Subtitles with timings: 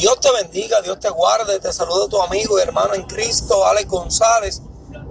[0.00, 1.60] Dios te bendiga, Dios te guarde.
[1.60, 4.62] Te saludo tu amigo y hermano en Cristo, Alex González,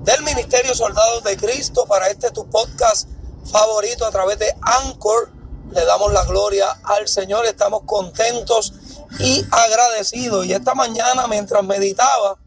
[0.01, 3.07] del Ministerio Soldados de Cristo, para este tu podcast
[3.51, 5.31] favorito a través de Anchor.
[5.73, 8.73] Le damos la gloria al Señor, estamos contentos
[9.19, 10.47] y agradecidos.
[10.47, 12.39] Y esta mañana, mientras meditaba,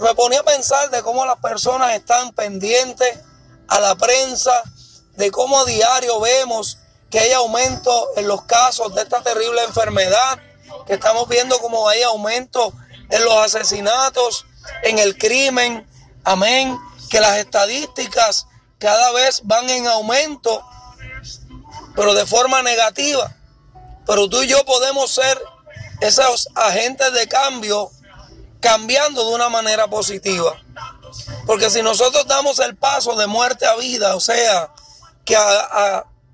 [0.00, 3.20] me ponía a pensar de cómo las personas están pendientes
[3.68, 4.62] a la prensa,
[5.18, 6.78] de cómo a diario vemos
[7.10, 10.40] que hay aumento en los casos de esta terrible enfermedad
[10.86, 12.72] que estamos viendo como hay aumento
[13.10, 14.46] en los asesinatos,
[14.82, 15.88] en el crimen,
[16.24, 16.78] amén,
[17.10, 18.46] que las estadísticas
[18.78, 20.64] cada vez van en aumento,
[21.94, 23.34] pero de forma negativa.
[24.06, 25.40] Pero tú y yo podemos ser
[26.00, 27.90] esos agentes de cambio
[28.60, 30.60] cambiando de una manera positiva.
[31.46, 34.70] Porque si nosotros damos el paso de muerte a vida, o sea,
[35.24, 35.36] que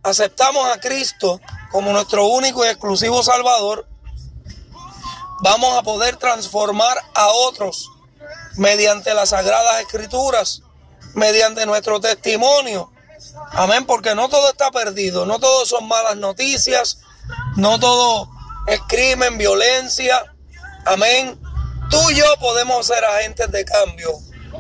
[0.03, 1.41] aceptamos a Cristo
[1.71, 3.87] como nuestro único y exclusivo Salvador,
[5.43, 7.91] vamos a poder transformar a otros
[8.57, 10.63] mediante las sagradas escrituras,
[11.15, 12.91] mediante nuestro testimonio.
[13.51, 16.99] Amén, porque no todo está perdido, no todo son malas noticias,
[17.57, 18.31] no todo
[18.67, 20.25] es crimen, violencia.
[20.87, 21.39] Amén.
[21.91, 24.13] Tú y yo podemos ser agentes de cambio.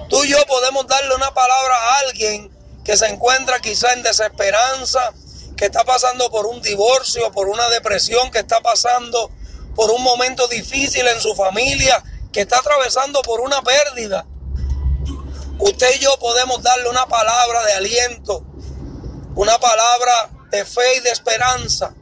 [0.08, 2.50] Tú y yo podemos darle una palabra a alguien
[2.84, 5.12] que se encuentra quizá en desesperanza,
[5.56, 9.30] que está pasando por un divorcio, por una depresión, que está pasando
[9.74, 14.26] por un momento difícil en su familia, que está atravesando por una pérdida.
[15.58, 18.44] Usted y yo podemos darle una palabra de aliento,
[19.34, 21.94] una palabra de fe y de esperanza.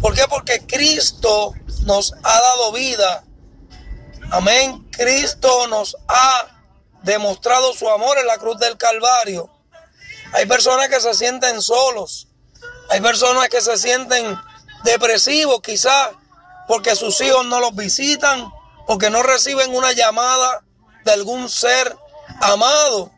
[0.00, 0.22] ¿Por qué?
[0.28, 3.24] Porque Cristo nos ha dado vida.
[4.30, 4.88] Amén.
[4.90, 6.46] Cristo nos ha
[7.02, 9.50] demostrado su amor en la cruz del Calvario.
[10.32, 12.28] Hay personas que se sienten solos.
[12.90, 14.38] Hay personas que se sienten
[14.84, 16.10] depresivos quizás
[16.68, 18.50] porque sus hijos no los visitan,
[18.86, 20.64] porque no reciben una llamada
[21.04, 21.96] de algún ser
[22.40, 23.12] amado.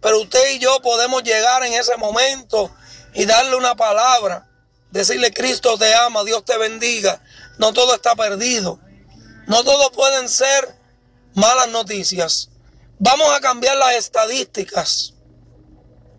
[0.00, 2.70] Pero usted y yo podemos llegar en ese momento
[3.14, 4.48] y darle una palabra,
[4.90, 7.22] decirle Cristo te ama, Dios te bendiga.
[7.58, 8.80] No todo está perdido.
[9.46, 10.74] No todo pueden ser
[11.34, 12.50] malas noticias.
[12.98, 15.14] Vamos a cambiar las estadísticas.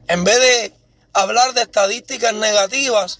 [0.08, 0.74] En vez de
[1.14, 3.20] hablar de estadísticas negativas,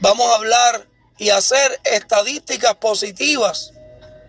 [0.00, 3.72] vamos a hablar y hacer estadísticas positivas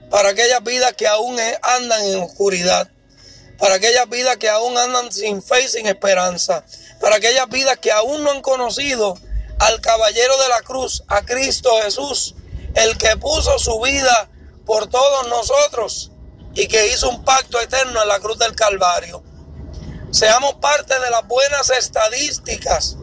[0.10, 2.90] para aquellas vidas que aún andan en oscuridad,
[3.58, 6.64] para aquellas vidas que aún andan sin fe y sin esperanza,
[7.00, 9.18] para aquellas vidas que aún no han conocido
[9.60, 12.36] al caballero de la cruz, a Cristo Jesús,
[12.76, 14.30] el que puso su vida
[14.66, 16.12] por todos nosotros
[16.54, 19.24] y que hizo un pacto eterno en la cruz del Calvario.
[20.12, 22.98] Seamos parte de las buenas estadísticas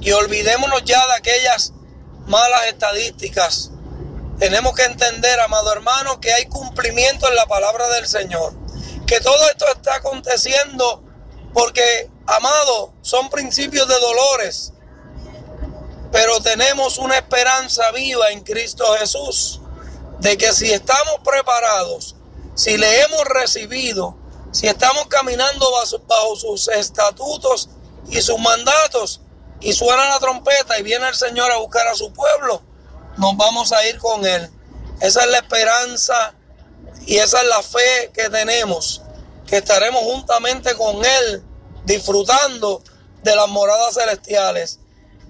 [0.00, 1.73] y olvidémonos ya de aquellas
[2.26, 3.70] malas estadísticas.
[4.38, 8.52] Tenemos que entender, amado hermano, que hay cumplimiento en la palabra del Señor.
[9.06, 11.02] Que todo esto está aconteciendo
[11.52, 14.72] porque, amado, son principios de dolores.
[16.10, 19.60] Pero tenemos una esperanza viva en Cristo Jesús.
[20.18, 22.16] De que si estamos preparados,
[22.54, 24.16] si le hemos recibido,
[24.52, 25.70] si estamos caminando
[26.08, 27.68] bajo, sus estatutos
[28.08, 29.20] y sus mandatos,
[29.64, 32.62] y suena la trompeta y viene el Señor a buscar a su pueblo,
[33.16, 34.50] nos vamos a ir con Él.
[35.00, 36.34] Esa es la esperanza
[37.06, 39.00] y esa es la fe que tenemos,
[39.46, 41.42] que estaremos juntamente con Él
[41.86, 42.82] disfrutando
[43.22, 44.80] de las moradas celestiales.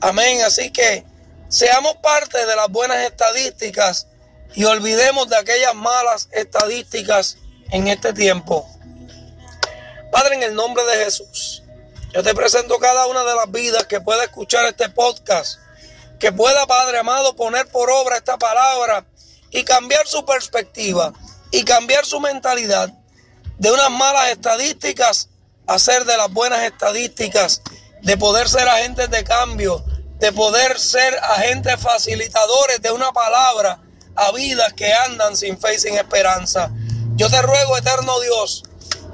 [0.01, 0.43] Amén.
[0.43, 1.05] Así que
[1.49, 4.09] seamos parte de las buenas estadísticas
[4.57, 7.39] y olvidemos de aquellas malas estadísticas
[7.71, 8.69] en este tiempo.
[10.11, 11.64] Padre, en el nombre de Jesús.
[12.15, 15.59] Yo te presento cada una de las vidas que pueda escuchar este podcast,
[16.21, 19.05] que pueda, Padre amado, poner por obra esta palabra
[19.51, 21.13] y cambiar su perspectiva
[21.51, 22.89] y cambiar su mentalidad
[23.59, 25.29] de unas malas estadísticas
[25.67, 27.63] a ser de las buenas estadísticas,
[28.03, 29.85] de poder ser agentes de cambio,
[30.21, 33.83] de poder ser agentes facilitadores de una palabra
[34.15, 36.71] a vidas que andan sin fe y sin esperanza.
[37.17, 38.63] Yo te ruego, eterno Dios,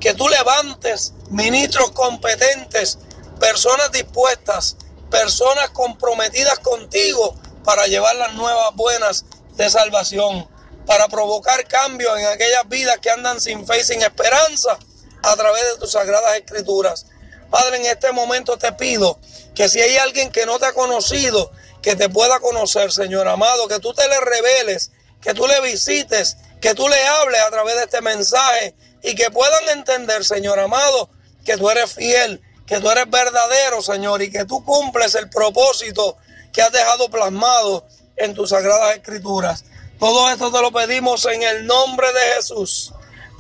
[0.01, 2.99] que tú levantes ministros competentes,
[3.39, 4.77] personas dispuestas,
[5.11, 9.27] personas comprometidas contigo para llevar las nuevas buenas
[9.57, 10.49] de salvación,
[10.87, 14.79] para provocar cambios en aquellas vidas que andan sin fe y sin esperanza
[15.23, 17.07] a través de tus sagradas escrituras.
[17.51, 19.19] Padre, en este momento te pido
[19.55, 21.51] que si hay alguien que no te ha conocido,
[21.83, 26.37] que te pueda conocer, Señor amado, que tú te le reveles, que tú le visites,
[26.61, 31.09] que tú le hables a través de este mensaje y que puedan entender, Señor amado,
[31.45, 36.17] que tú eres fiel, que tú eres verdadero, Señor, y que tú cumples el propósito
[36.53, 37.87] que has dejado plasmado
[38.17, 39.65] en tus sagradas escrituras.
[39.99, 42.93] Todo esto te lo pedimos en el nombre de Jesús.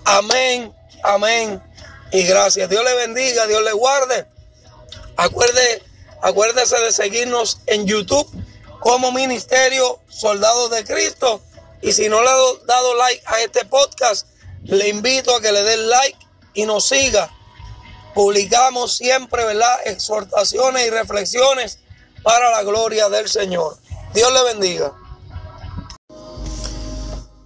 [0.05, 1.63] Amén, amén
[2.13, 2.69] y gracias.
[2.69, 4.27] Dios le bendiga, Dios le guarde.
[5.17, 5.83] Acuerde,
[6.23, 8.29] acuérdese de seguirnos en YouTube
[8.81, 11.43] como Ministerio Soldados de Cristo.
[11.83, 12.37] Y si no le ha
[12.67, 14.27] dado like a este podcast,
[14.65, 16.19] le invito a que le dé like
[16.55, 17.31] y nos siga.
[18.15, 19.81] Publicamos siempre, ¿verdad?
[19.87, 21.79] Exhortaciones y reflexiones
[22.23, 23.79] para la gloria del Señor.
[24.13, 24.93] Dios le bendiga.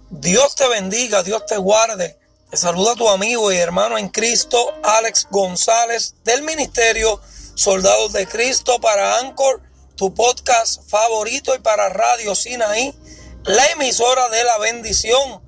[0.09, 2.17] Dios te bendiga, Dios te guarde.
[2.49, 7.21] Te saluda tu amigo y hermano en Cristo, Alex González, del Ministerio
[7.55, 9.61] Soldados de Cristo para Anchor,
[9.95, 12.93] tu podcast favorito y para Radio Sinaí,
[13.45, 15.43] la emisora de la bendición.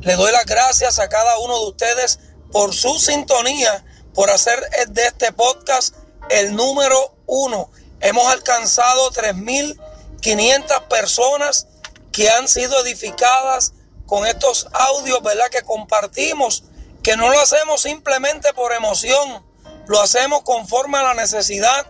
[0.00, 2.18] Le doy las gracias a cada uno de ustedes
[2.50, 5.94] por su sintonía, por hacer de este podcast
[6.30, 7.70] el número uno.
[8.00, 11.68] Hemos alcanzado 3.500 personas
[12.12, 13.72] que han sido edificadas
[14.06, 15.48] con estos audios, ¿verdad?
[15.50, 16.64] Que compartimos,
[17.02, 19.44] que no lo hacemos simplemente por emoción,
[19.86, 21.86] lo hacemos conforme a la necesidad,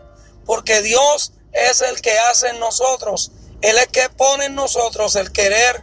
[0.46, 3.30] porque Dios es el que hace en nosotros,
[3.64, 5.82] Él es que pone en nosotros el querer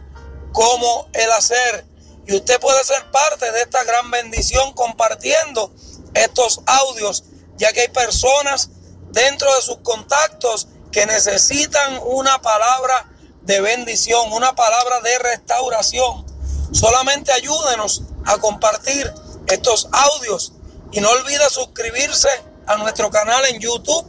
[0.52, 1.84] como el hacer.
[2.28, 5.74] Y usted puede ser parte de esta gran bendición compartiendo
[6.14, 7.24] estos audios,
[7.56, 8.70] ya que hay personas
[9.10, 16.24] dentro de sus contactos que necesitan una palabra de bendición, una palabra de restauración.
[16.70, 19.12] Solamente ayúdenos a compartir
[19.48, 20.52] estos audios
[20.92, 22.28] y no olvide suscribirse
[22.64, 24.06] a nuestro canal en YouTube,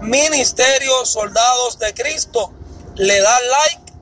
[0.00, 2.52] Ministerio Soldados de Cristo.
[2.94, 3.92] Le da like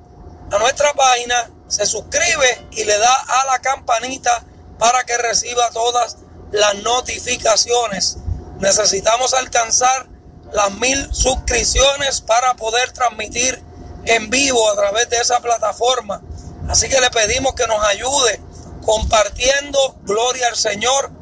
[0.52, 4.44] a nuestra página, se suscribe y le da a la campanita
[4.78, 6.16] para que reciba todas
[6.50, 8.16] las notificaciones.
[8.58, 10.08] Necesitamos alcanzar
[10.52, 13.62] las mil suscripciones para poder transmitir
[14.06, 16.20] en vivo a través de esa plataforma.
[16.68, 18.40] Así que le pedimos que nos ayude
[18.84, 21.12] compartiendo, gloria al Señor,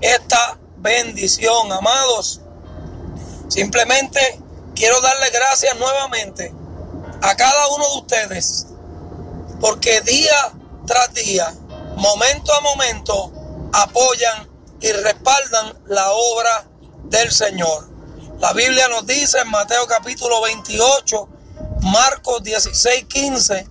[0.00, 2.40] esta bendición, amados.
[3.48, 4.40] Simplemente
[4.74, 6.61] quiero darle gracias nuevamente
[7.22, 8.66] a cada uno de ustedes,
[9.60, 10.52] porque día
[10.86, 11.54] tras día,
[11.94, 13.32] momento a momento,
[13.72, 16.68] apoyan y respaldan la obra
[17.04, 17.88] del Señor.
[18.40, 21.28] La Biblia nos dice en Mateo capítulo 28,
[21.82, 23.68] Marcos 16, 15,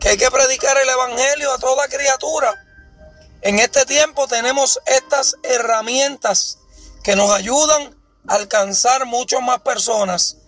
[0.00, 2.54] que hay que predicar el Evangelio a toda criatura.
[3.42, 6.58] En este tiempo tenemos estas herramientas
[7.04, 7.94] que nos ayudan
[8.26, 10.38] a alcanzar muchas más personas.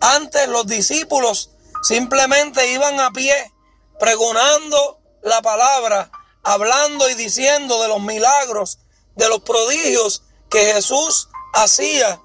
[0.00, 1.50] Antes los discípulos
[1.86, 3.52] simplemente iban a pie
[3.98, 6.10] pregonando la palabra,
[6.42, 8.78] hablando y diciendo de los milagros,
[9.14, 12.20] de los prodigios que Jesús hacía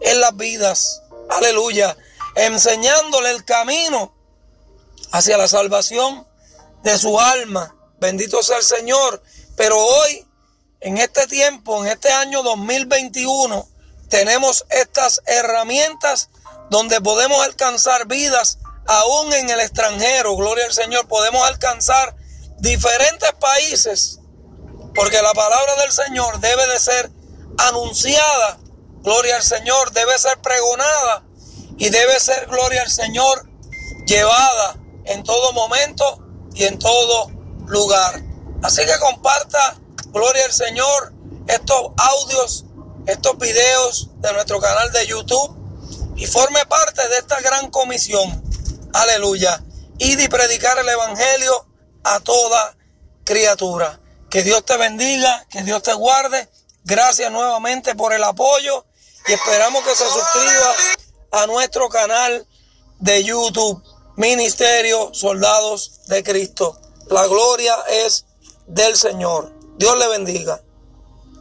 [0.00, 1.02] en las vidas.
[1.28, 1.96] Aleluya
[2.36, 4.14] enseñándole el camino
[5.10, 6.26] hacia la salvación
[6.84, 7.74] de su alma.
[7.98, 9.22] Bendito sea el Señor.
[9.56, 10.26] Pero hoy,
[10.80, 13.66] en este tiempo, en este año 2021,
[14.08, 16.28] tenemos estas herramientas
[16.68, 20.36] donde podemos alcanzar vidas aún en el extranjero.
[20.36, 21.06] Gloria al Señor.
[21.08, 22.16] Podemos alcanzar
[22.58, 24.20] diferentes países
[24.94, 27.10] porque la palabra del Señor debe de ser
[27.58, 28.58] anunciada.
[29.02, 29.92] Gloria al Señor.
[29.92, 31.24] Debe ser pregonada
[31.78, 33.48] y debe ser gloria al Señor
[34.06, 36.22] llevada en todo momento
[36.54, 37.30] y en todo
[37.66, 38.22] lugar.
[38.62, 41.12] Así que comparta, gloria al Señor,
[41.46, 42.64] estos audios,
[43.06, 45.56] estos videos de nuestro canal de YouTube
[46.16, 48.42] y forme parte de esta gran comisión.
[48.96, 49.62] Aleluya.
[49.98, 51.66] Y de predicar el Evangelio
[52.04, 52.76] a toda
[53.24, 54.00] criatura.
[54.30, 56.48] Que Dios te bendiga, que Dios te guarde.
[56.84, 58.86] Gracias nuevamente por el apoyo
[59.26, 60.74] y esperamos que se suscriba
[61.32, 62.46] a nuestro canal
[62.98, 63.82] de YouTube,
[64.16, 66.80] Ministerio Soldados de Cristo.
[67.08, 68.24] La gloria es
[68.66, 69.52] del Señor.
[69.76, 70.62] Dios le bendiga.